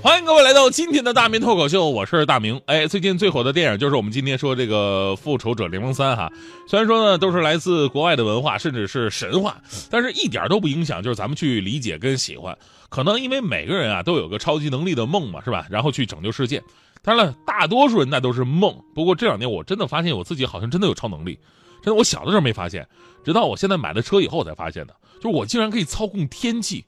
[0.00, 2.60] 欢迎各位来到今天的大明脱口秀，我是大明。
[2.66, 6.30] 哎，最近最火的电影就是我们今天说这个《复仇者联盟三》哈。
[6.68, 12.56] 虽然说呢都是来自国外的文化，甚至是神话，但是一点都不影响，就是咱们去理解跟喜欢。
[12.88, 15.66] 可能因为每个人啊都有个超级能力的梦嘛，是吧？
[15.68, 16.62] 然后去拯救世界。
[17.02, 18.74] 当然了，大多数人那都是梦。
[18.94, 21.36] 不过这两年我真的发现我自己好像真的有超能力。
[21.82, 22.86] 真的，我小的时候没发现，
[23.24, 26.84] 直到我现在买了车以后才发现的，就是我竟然可以操控天气。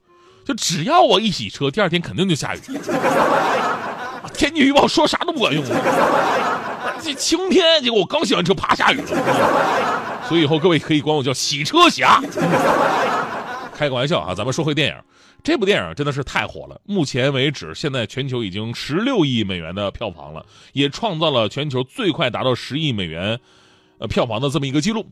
[0.50, 2.60] 就只要我一洗车，第二天肯定就下雨。
[4.34, 5.62] 天气预报说啥都不管用。
[7.00, 10.26] 这晴天，结果我刚洗完车，啪下雨了。
[10.28, 12.20] 所以以后各位可以管我叫洗车侠。
[13.72, 14.94] 开个玩笑啊，咱们说回电影。
[15.44, 23.38] 这部电影真的是太火了，目前为止，现在全球已经十六亿美元的票房了，也创造了全球最快达到十亿美元，
[24.00, 25.06] 呃，票房的这么一个记录。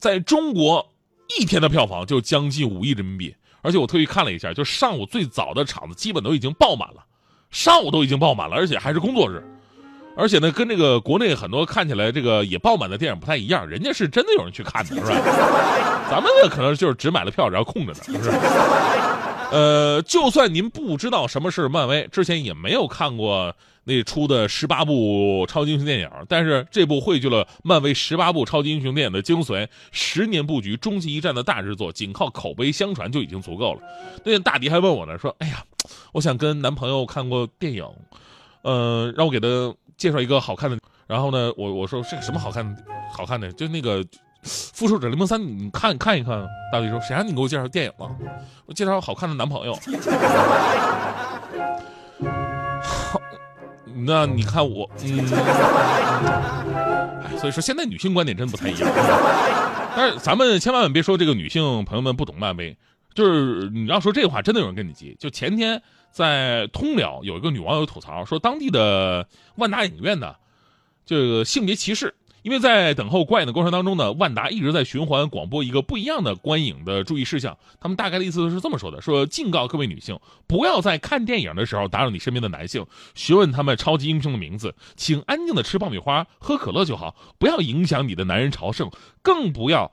[0.00, 0.90] 在中国，
[1.38, 3.36] 一天的票房就将近五亿人民币。
[3.62, 7.04] 而且我特意看了一下，就上午最早的场子基本都已经爆满了，
[7.50, 9.42] 上午都已经爆满了，而且还是工作日，
[10.16, 15.08] 而且呢，跟这个国内很多看起来这个也爆满的电影不太一样，人家是真的有人去看的，是吧？
[16.10, 18.30] 咱们呢可能就是只买了票然后空着呢，是不是？
[19.50, 23.54] 呃，就算您不知道什么是漫威，之前也没有看过。
[23.84, 33.80] 那出的十八部超级英雄电影，但是这部汇聚了漫威十八部超级英雄电影的精髓，十年布局、终极一战的大制作，仅靠口碑相传就已经足够了。
[34.22, 35.64] 那天大迪还问我呢，说：“哎呀，
[36.12, 37.84] 我想跟男朋友看过电影，
[38.62, 42.76] 呃，让我给他介绍一个好看的。”然后呢，我我说：“这个什么好看？
[43.12, 44.04] 好看的就那个
[44.42, 48.10] 《复仇者联盟三》，你看看一看。”大迪说：“谁让你给我介绍电影了？
[48.66, 49.74] 我介绍好看的男朋友。”
[52.82, 53.20] 好。
[54.02, 55.18] 那你看我，嗯，
[57.22, 58.88] 哎，所以说现在女性观点真不太一样。
[59.94, 62.78] 但是咱们千万别说这个女性朋友们不懂漫威，
[63.12, 65.14] 就是你要说这话，真的有人跟你急。
[65.18, 70.34] 就前天在通辽有一个女网友吐槽说，当地的万达影院呢，
[71.04, 72.14] 这个性别歧视。
[72.42, 77.56] 因为在等候观影的过程当中呢，万达一直在循环广播一个不一样的观影的注意事项。
[77.80, 88.90] 他们大概的意思是这么说的：说警告各位女性，不要在看电影的时候打扰你身边的男性，询问他们超级英雄的名字，请安静的吃爆米花、喝可乐就好，不要影响你的男人朝圣，
[89.22, 89.90] 更不要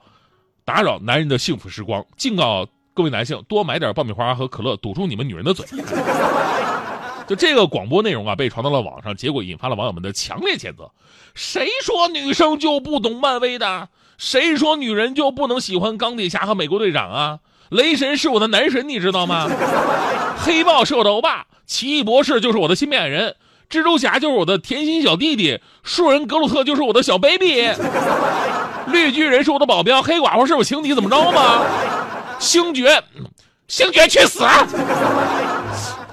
[0.64, 2.04] 打扰男人的幸福时光。
[2.16, 5.66] 警告各位男性，多买点爆米花和可乐，堵住你们女人的嘴。
[7.28, 10.90] 就这个广播内容啊，被传到了网上，结果引发了网友们的强烈谴责。
[11.34, 13.90] 谁说女生就不懂漫威的？
[14.16, 17.38] 谁说女人就不能喜欢钢铁侠和美国队长啊？
[17.68, 19.46] 雷神是我的男神，你知道吗？
[20.38, 23.36] 黑豹是我的欧巴，奇异博士就是我的新爱人，
[23.68, 27.68] 蜘蛛侠就是我的甜心小弟弟，树人格鲁特就是我的小 baby，
[28.86, 31.62] 绿巨人是我的保镖，黑寡妇是我情敌，怎么着吗？
[32.38, 33.04] 星爵，
[33.68, 34.42] 星爵去死！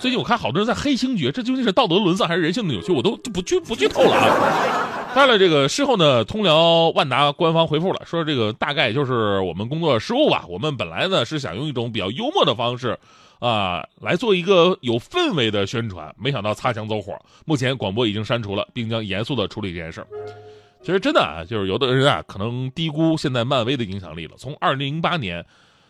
[0.05, 2.91] 最近我看好多人在黑星爵，这究竟是道德沦丧还是人性的扭曲？
[2.91, 5.09] 我都不剧不剧透了啊！
[5.15, 10.45] 当然了，这个事后呢，通辽万达官方回复了，说这个大概就是我们工作失误吧。
[10.47, 12.95] 我们本来呢是想用一种比较幽默的方式，
[13.39, 17.19] 啊，来做一个有氛围的宣传，没想到擦枪走火。
[17.43, 20.07] 目前广播已经删除了，并将严肃的处理这件事儿。
[20.83, 24.33] 其实真的啊，就是有的人啊，可能低估现在漫威的影响力了。
[24.37, 25.43] 从二零零八年。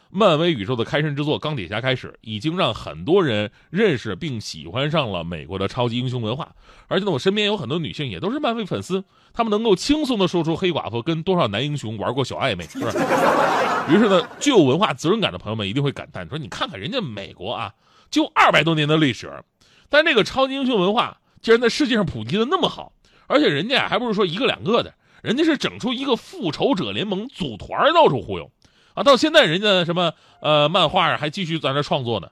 [0.09, 6.55] 漫威宇宙的开山之作《钢铁侠》开始，已经让很多人认识并喜欢上了美国的超级英雄文化。
[6.87, 12.91] 而且呢，我身边有很多女性也都是漫威粉丝，她们能够轻松地说出黑寡妇跟多少男英雄玩过小暧昧，是吧？
[13.89, 17.73] 于是呢，具有文化责任感的朋友们一定会感叹说：“你看看人家美国啊，
[18.09, 19.43] 就二百多年的历史，
[19.89, 22.93] 但这个超级英雄文化竟然在世界上普及的那么好，
[23.27, 28.49] 而且人家还不是说一个两个的，人家是整出一个复仇者联盟组团到处忽悠。”
[28.95, 32.29] 啊，到现在人家什么呃漫画还继续在那创作呢，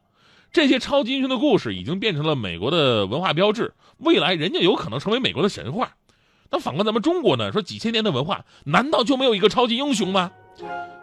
[0.51, 5.94] 这些超级英雄的故事已经变成了美国的文化标志，未来人家有可能成为美国的神话。
[6.50, 10.31] 那反观咱们中国呢，说几千年的文化，难道就没有一个超级英雄吗？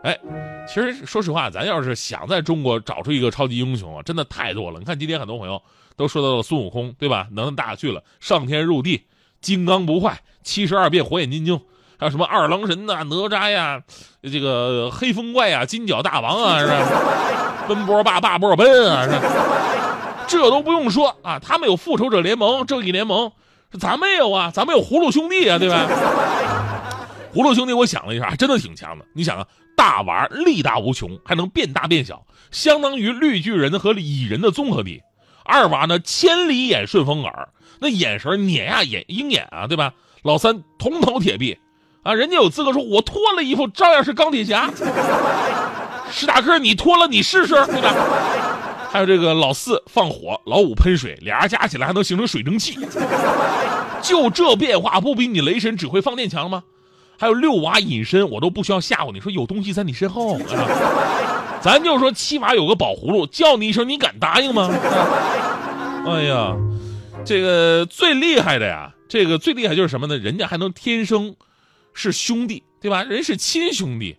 [0.03, 0.19] 哎，
[0.67, 4.79] 其实说实话，咱要是想在中国找出一个超级英雄啊，真的太多了。
[4.79, 5.61] 你看今天很多朋友
[5.97, 7.29] 都说到了孙悟空，对吧？
[7.33, 9.03] 能大去了，上天入地，
[9.41, 11.61] 金刚不坏，七十二变火眼金睛。
[12.01, 13.83] 还有什么二郎神呐、哪吒呀，
[14.23, 16.75] 这个黑风怪呀、金角大王啊，是吧？
[17.69, 19.21] 奔波霸霸波奔啊，是
[20.27, 23.31] 这都不用说啊，他们有复仇者联盟、正义联盟，
[23.79, 25.87] 咱们有啊，咱们有葫芦兄弟啊，对吧？
[27.35, 29.05] 葫芦兄弟，我想了一下，真的挺强的。
[29.15, 35.03] 你想啊，大娃力大无穷，还能变大变小，相当于绿巨人和蚁人的综合体。
[35.45, 39.93] 二娃呢，千里眼顺风耳，那眼神碾压眼鹰眼啊，对吧？
[40.23, 41.59] 老三铜头铁臂，
[42.03, 44.71] 啊，人家有资格说，我脱了衣服照样是钢铁侠。
[46.11, 47.95] 史塔克，你脱了你试试，对吧？
[48.91, 52.79] 还有这个老四放火，老五喷水，俩人加起来还能形成水蒸气。
[54.03, 56.65] 就这变化，不比你雷神只会放电强吗？
[57.19, 60.39] 还有六娃隐身，我都不需要吓唬你，说有东西在你身后。
[61.61, 64.71] 咱就说七娃有个宝葫芦，叫你一声，你敢答应吗？
[66.07, 66.57] 哎呀，
[67.27, 70.17] 这个最厉害的呀，这个最厉害就是什么呢？
[70.17, 71.37] 人家还能天生
[71.93, 73.03] 是兄弟，对吧？
[73.03, 74.17] 人是亲兄弟，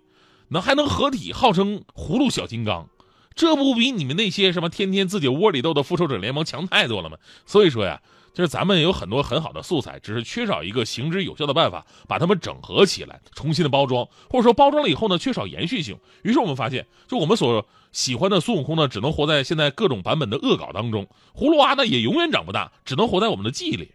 [0.50, 2.90] 那还能合体，号称葫芦小金刚。
[3.34, 7.18] 这不比你们那些什么天天自己窝里斗的复仇者联盟强太多了吗？
[7.46, 8.02] 所以说呀，
[8.34, 15.98] 就是咱们有很多很好的素材，只是缺少一个行之有效的办法，把它们整合起来，重新的包装，或者说包装了以后呢，缺少延续性。
[16.24, 23.94] 于是我们发现，就我们所喜欢的孙悟空呢，只能活在现在各种版本的恶搞当中；葫芦娃呢，也永远长不大，只能活在我们的记忆里。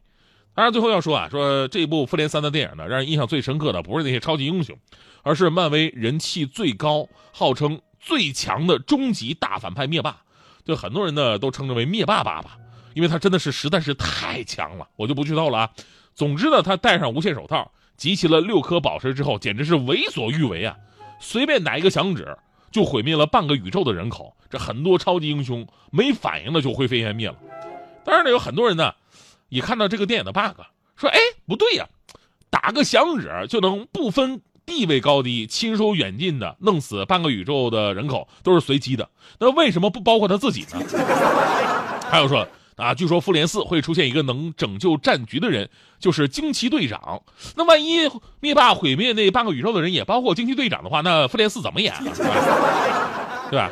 [0.56, 4.76] 当然，最后要说啊，说这部复联三的电影呢，让人印象最深刻的不是那些超级英雄，
[5.22, 7.80] 而是漫威人气最高、号称。
[7.98, 10.18] 最强的终极大反派灭霸，
[10.64, 12.56] 就很多人呢都称之为灭霸爸爸，
[12.94, 15.70] 因为他真的是实在是太强了，我就不剧透了啊。
[16.14, 20.76] 总之呢，他戴上无限手套，集齐了六颗宝石之后，简直是为所欲为啊！
[21.18, 22.38] 随便打一个响指，
[22.70, 27.34] 就毁灭了半个宇宙的人口，这很多超级英雄没反应的就灰飞烟灭了。
[28.04, 28.94] 当然呢，有很多人呢
[29.48, 30.60] 也看到这个电影的 bug，
[30.96, 31.86] 说：“哎，不对呀，
[32.50, 39.08] 打个响指就能不分。”地位高低、亲疏远近的，弄死半个宇宙的人口都是随机的。
[39.38, 40.82] 那为什么不包括他自己呢？
[42.10, 42.44] 还有说
[42.74, 45.70] 啊，据说复联四会出现一个能拯救战局的人，
[46.00, 47.22] 就是惊奇队长。
[47.54, 48.10] 那万一
[48.40, 52.02] 灭霸毁灭那半个宇宙的人也包括惊奇队长的话，那复联四怎么演啊？
[53.48, 53.70] 对吧？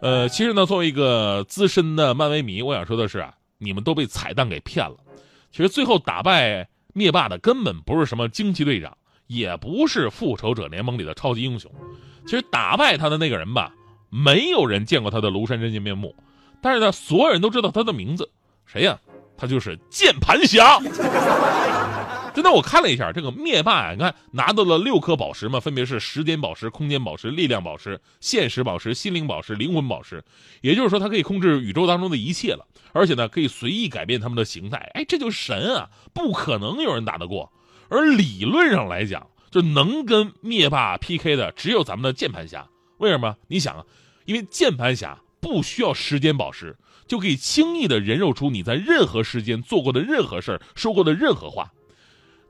[0.00, 4.94] 呃，其实呢，作为一个资深的漫威迷，我想说的是啊，你们都被彩蛋给骗了。
[5.56, 8.94] 其实最后打败灭霸的根本不是什么惊奇队长。
[9.26, 11.68] 也不是复仇者联盟里的超级英雄，
[12.24, 13.72] 其实打败他的那个人吧，
[14.08, 16.14] 没有人见过他的庐山真面目，
[16.62, 18.30] 但是呢，所有人都知道他的名字，
[18.66, 18.96] 谁呀？
[19.36, 20.78] 他就是键盘侠。
[22.36, 30.22] 真的，我看了一下这个灭霸啊，你看拿到了六颗宝石嘛，分别是时间宝石、空间宝石、力量宝石、现实宝石、心灵宝石、灵魂宝石，
[30.60, 34.76] 也就是说，他可以控制宇宙当中的一切了，而且呢，可以随意改变他们的形态。
[34.92, 37.50] 哎，这就神啊，不可能有人打得过。
[37.88, 42.68] 而理论上来讲，就能跟灭霸 PK 的只有咱们的键盘侠。
[42.98, 43.34] 为什么？
[43.48, 43.82] 你想啊，
[44.26, 46.76] 因为键盘侠不需要时间宝石，
[47.08, 51.72] 就可以轻易的人肉出你在任何时间做过的任何事儿、说过的任何话。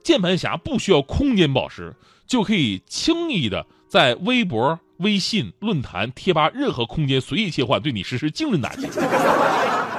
[0.07, 1.93] 键盘侠不需要空间宝石，
[2.29, 8.87] 就可以轻易的在微博、微信、论坛、贴吧任何空间随意切换，对你实施精神打击。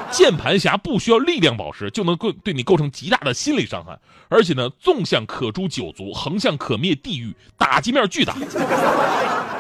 [0.10, 4.00] 键盘侠不需要力量宝石就能构对你构成极大的心理伤害，
[4.30, 8.34] 而且呢，纵向可诛九族，横向可灭地狱，打击面巨大。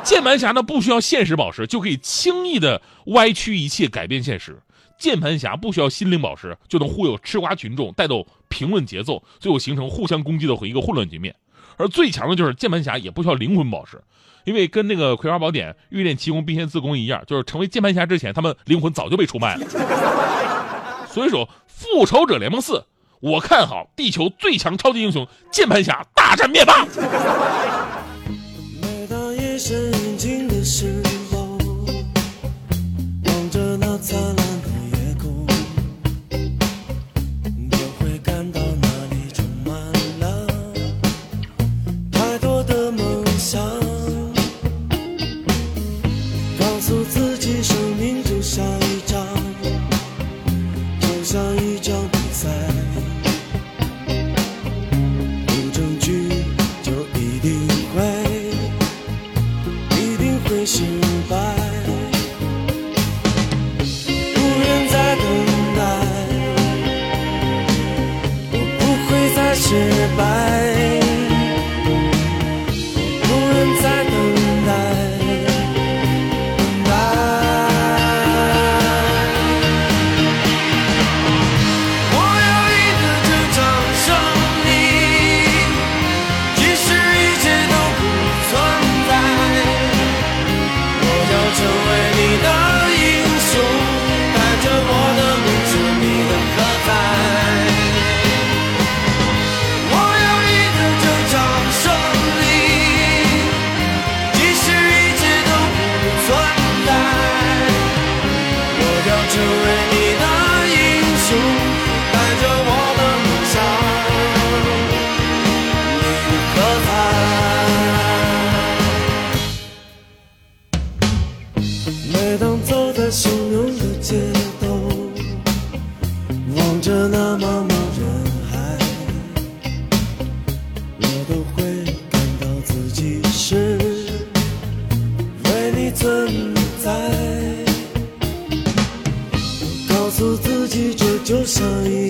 [0.02, 4.58] 键盘侠呢不需要现实宝石就可以轻易的歪曲一切，改变现实。
[4.98, 11.36] 键盘侠不需要心灵宝石就能忽悠吃瓜群众，带动评论节奏，最后形成互相攻击的一个混乱局面。
[11.78, 14.02] 而最强的就是键盘侠也不需要灵魂宝石。
[14.46, 19.68] 因为跟那个《葵花宝典》欲练奇功，必先自宫一样，就是成为键盘侠之前，他们灵魂早就被出卖了。
[21.12, 22.74] 所以说，《复仇者联盟四》，
[23.20, 26.88] 我看好地球最强超级英雄键盘侠大战灭霸。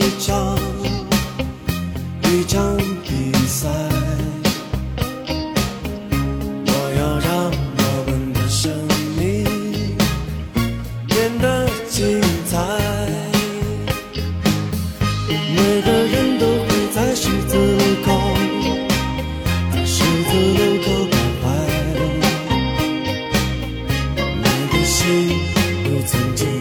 [0.08, 0.58] 一场
[2.24, 3.68] 一场比赛
[6.66, 8.72] 我要让我们的生
[9.18, 9.44] 命
[11.08, 12.58] 变得精彩
[15.54, 18.08] 每个人都会在十字路口
[19.84, 21.46] 十字路口徘徊。
[24.38, 24.96] 你的心
[25.84, 26.57] 有曾经